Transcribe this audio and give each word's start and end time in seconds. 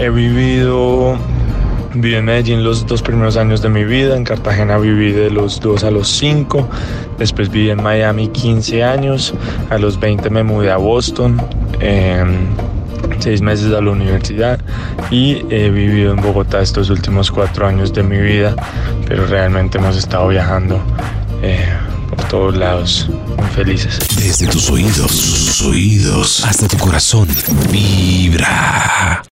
he 0.00 0.10
vivido 0.10 1.18
Viví 1.92 2.14
en 2.14 2.24
Medellín 2.24 2.62
los 2.62 2.86
dos 2.86 3.02
primeros 3.02 3.36
años 3.36 3.62
de 3.62 3.68
mi 3.68 3.84
vida, 3.84 4.16
en 4.16 4.22
Cartagena 4.22 4.78
viví 4.78 5.10
de 5.10 5.28
los 5.28 5.58
dos 5.58 5.82
a 5.82 5.90
los 5.90 6.06
cinco, 6.06 6.68
después 7.18 7.50
viví 7.50 7.70
en 7.70 7.82
Miami 7.82 8.28
15 8.28 8.84
años, 8.84 9.34
a 9.70 9.76
los 9.76 9.98
20 9.98 10.30
me 10.30 10.44
mudé 10.44 10.70
a 10.70 10.76
Boston, 10.76 11.42
em, 11.80 12.46
seis 13.18 13.42
meses 13.42 13.72
a 13.74 13.80
la 13.80 13.90
universidad 13.90 14.60
y 15.10 15.44
he 15.50 15.68
vivido 15.70 16.12
en 16.12 16.22
Bogotá 16.22 16.62
estos 16.62 16.90
últimos 16.90 17.32
cuatro 17.32 17.66
años 17.66 17.92
de 17.92 18.04
mi 18.04 18.18
vida, 18.18 18.54
pero 19.08 19.26
realmente 19.26 19.78
hemos 19.78 19.96
estado 19.96 20.28
viajando 20.28 20.80
eh, 21.42 21.66
por 22.08 22.22
todos 22.28 22.56
lados, 22.56 23.10
muy 23.36 23.48
felices. 23.48 23.98
Desde 24.16 24.46
tus 24.46 24.70
oídos, 24.70 25.08
tus 25.08 25.62
oídos, 25.62 26.44
hasta 26.44 26.68
tu 26.68 26.78
corazón, 26.78 27.26
vibra. 27.72 28.69